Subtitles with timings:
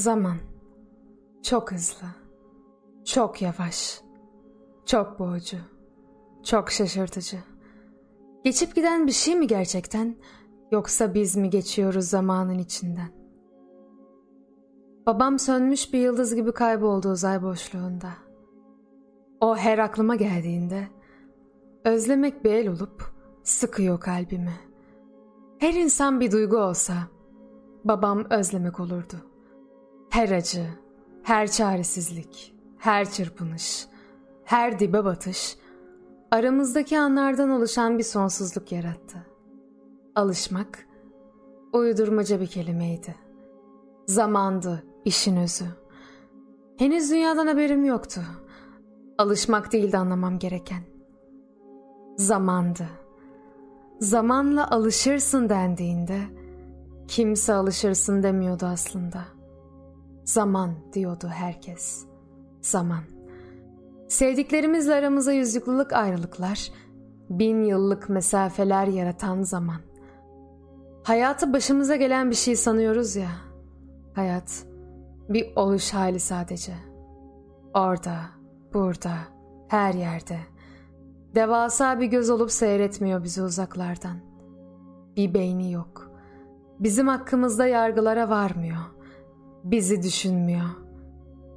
[0.00, 0.36] Zaman.
[1.42, 2.06] Çok hızlı.
[3.04, 4.00] Çok yavaş.
[4.86, 5.56] Çok boğucu.
[6.44, 7.36] Çok şaşırtıcı.
[8.44, 10.16] Geçip giden bir şey mi gerçekten
[10.70, 13.08] yoksa biz mi geçiyoruz zamanın içinden?
[15.06, 18.10] Babam sönmüş bir yıldız gibi kayboldu uzay boşluğunda.
[19.40, 20.88] O her aklıma geldiğinde
[21.84, 23.12] özlemek bir el olup
[23.42, 24.54] sıkıyor kalbimi.
[25.58, 26.94] Her insan bir duygu olsa
[27.84, 29.30] babam özlemek olurdu.
[30.10, 30.66] Her acı,
[31.22, 33.86] her çaresizlik, her çırpınış,
[34.44, 35.56] her dibe batış
[36.30, 39.26] aramızdaki anlardan oluşan bir sonsuzluk yarattı.
[40.14, 40.86] Alışmak
[41.72, 43.14] uydurmaca bir kelimeydi.
[44.06, 45.64] Zamandı işin özü.
[46.76, 48.20] Henüz dünyadan haberim yoktu.
[49.18, 50.82] Alışmak değildi anlamam gereken.
[52.16, 52.88] Zamandı.
[54.00, 56.20] Zamanla alışırsın dendiğinde
[57.08, 59.39] kimse alışırsın demiyordu aslında.
[60.24, 62.04] Zaman diyordu herkes.
[62.60, 63.02] Zaman.
[64.08, 66.70] Sevdiklerimizle aramıza yüzüklülük ayrılıklar,
[67.30, 69.80] bin yıllık mesafeler yaratan zaman.
[71.02, 73.30] Hayatı başımıza gelen bir şey sanıyoruz ya.
[74.14, 74.64] Hayat
[75.28, 76.72] bir oluş hali sadece.
[77.74, 78.16] Orada,
[78.74, 79.14] burada,
[79.68, 80.38] her yerde.
[81.34, 84.16] Devasa bir göz olup seyretmiyor bizi uzaklardan.
[85.16, 86.10] Bir beyni yok.
[86.80, 88.99] Bizim hakkımızda yargılara varmıyor.
[89.64, 90.66] Bizi düşünmüyor.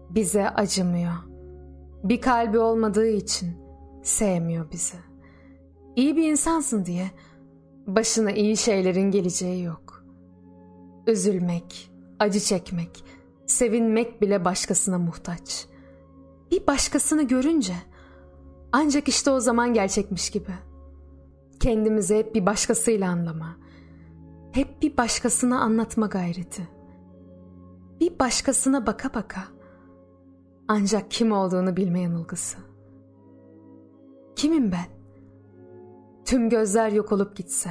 [0.09, 1.13] Bize acımıyor.
[2.03, 3.57] Bir kalbi olmadığı için
[4.03, 4.97] sevmiyor bizi.
[5.95, 7.11] İyi bir insansın diye
[7.87, 10.03] başına iyi şeylerin geleceği yok.
[11.07, 13.03] Üzülmek, acı çekmek,
[13.45, 15.67] sevinmek bile başkasına muhtaç.
[16.51, 17.73] Bir başkasını görünce
[18.71, 20.53] ancak işte o zaman gerçekmiş gibi.
[21.59, 23.58] Kendimizi hep bir başkasıyla anlama.
[24.52, 26.73] Hep bir başkasına anlatma gayreti.
[28.03, 29.43] Bir başkasına baka baka
[30.67, 32.58] ancak kim olduğunu bilme yanılgısı.
[34.36, 34.86] Kimim ben?
[36.25, 37.69] Tüm gözler yok olup gitse.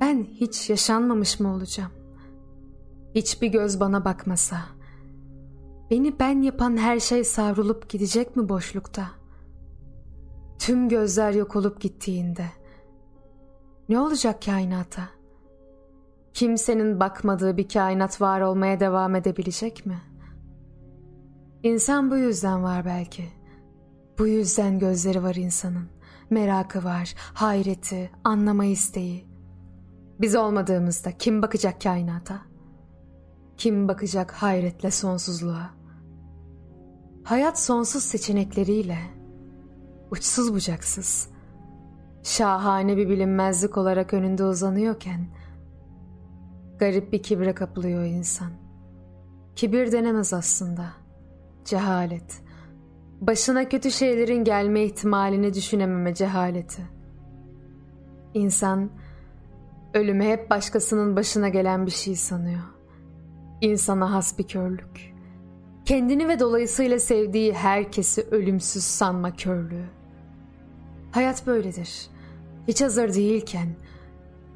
[0.00, 1.90] Ben hiç yaşanmamış mı olacağım?
[3.14, 4.56] Hiçbir göz bana bakmasa.
[5.90, 9.06] Beni ben yapan her şey savrulup gidecek mi boşlukta?
[10.58, 12.46] Tüm gözler yok olup gittiğinde.
[13.88, 15.21] Ne olacak kainata?
[16.34, 19.98] Kimsenin bakmadığı bir kainat var olmaya devam edebilecek mi?
[21.62, 23.24] İnsan bu yüzden var belki.
[24.18, 25.88] Bu yüzden gözleri var insanın.
[26.30, 29.26] Merakı var, hayreti, anlama isteği.
[30.20, 32.40] Biz olmadığımızda kim bakacak kainata?
[33.56, 35.70] Kim bakacak hayretle sonsuzluğa?
[37.24, 38.98] Hayat sonsuz seçenekleriyle,
[40.10, 41.28] uçsuz bucaksız,
[42.22, 45.26] şahane bir bilinmezlik olarak önünde uzanıyorken,
[46.82, 48.50] garip bir kibre kapılıyor insan.
[49.56, 50.84] Kibir denemez aslında.
[51.64, 52.42] Cehalet.
[53.20, 56.82] Başına kötü şeylerin gelme ihtimalini düşünememe cehaleti.
[58.34, 58.90] İnsan
[59.94, 62.62] ölümü hep başkasının başına gelen bir şey sanıyor.
[63.60, 65.14] İnsana has bir körlük.
[65.84, 69.86] Kendini ve dolayısıyla sevdiği herkesi ölümsüz sanma körlüğü.
[71.10, 72.06] Hayat böyledir.
[72.68, 73.68] Hiç hazır değilken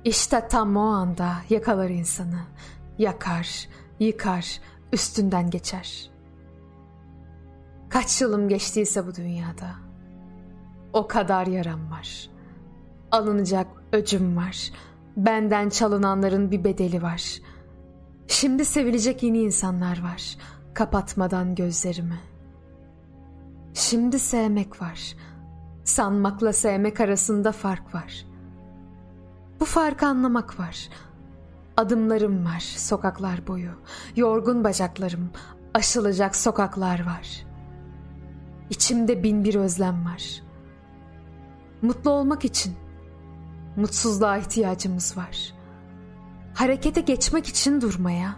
[0.06, 2.40] işte tam o anda yakalar insanı.
[2.98, 3.68] Yakar,
[4.00, 4.60] yıkar,
[4.92, 6.10] üstünden geçer.
[7.88, 9.70] Kaç yılım geçtiyse bu dünyada.
[10.92, 12.30] O kadar yaram var.
[13.10, 14.72] Alınacak öcüm var.
[15.16, 17.38] Benden çalınanların bir bedeli var.
[18.26, 20.36] Şimdi sevilecek yeni insanlar var.
[20.74, 22.20] Kapatmadan gözlerimi.
[23.74, 25.16] Şimdi sevmek var.
[25.84, 28.26] Sanmakla sevmek arasında fark var.
[29.60, 30.88] Bu farkı anlamak var.
[31.76, 33.70] Adımlarım var sokaklar boyu.
[34.16, 35.30] Yorgun bacaklarım,
[35.74, 37.46] aşılacak sokaklar var.
[38.70, 40.42] İçimde bin bir özlem var.
[41.82, 42.74] Mutlu olmak için
[43.76, 45.54] mutsuzluğa ihtiyacımız var.
[46.54, 48.36] Harekete geçmek için durmaya,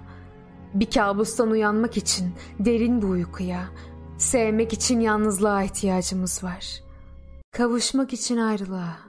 [0.74, 3.64] bir kabustan uyanmak için derin bir uykuya,
[4.18, 6.82] sevmek için yalnızlığa ihtiyacımız var.
[7.52, 9.07] Kavuşmak için ayrılığa.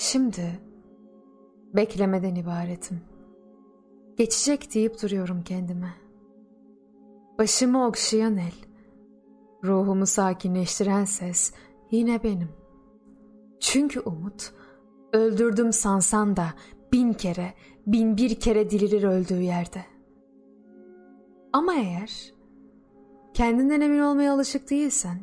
[0.00, 0.60] Şimdi
[1.74, 3.00] beklemeden ibaretim.
[4.16, 5.94] Geçecek deyip duruyorum kendime.
[7.38, 8.52] Başımı okşayan el,
[9.64, 11.52] ruhumu sakinleştiren ses
[11.90, 12.48] yine benim.
[13.60, 14.52] Çünkü umut,
[15.12, 16.46] öldürdüm sansan da
[16.92, 17.54] bin kere,
[17.86, 19.84] bin bir kere dililir öldüğü yerde.
[21.52, 22.34] Ama eğer
[23.34, 25.20] kendinden emin olmaya alışık değilsen,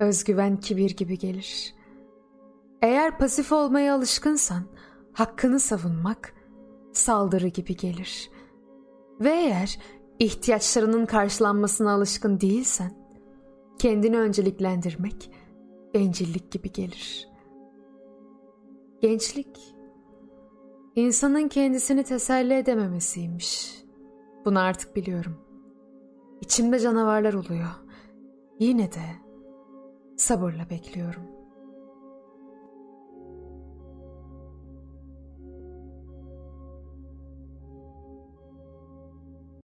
[0.00, 1.75] özgüven kibir gibi gelir.
[2.86, 4.62] Eğer pasif olmaya alışkınsan,
[5.12, 6.34] hakkını savunmak
[6.92, 8.36] saldırı gibi gelir.''
[9.20, 9.78] Ve eğer
[10.18, 12.92] ihtiyaçlarının karşılanmasına alışkın değilsen,
[13.78, 15.30] kendini önceliklendirmek
[15.94, 17.28] bencillik gibi gelir.
[19.00, 19.74] Gençlik,
[20.94, 23.82] insanın kendisini teselli edememesiymiş.
[24.44, 25.38] Bunu artık biliyorum.
[26.40, 27.68] İçimde canavarlar oluyor.
[28.58, 29.06] Yine de
[30.16, 31.35] sabırla bekliyorum.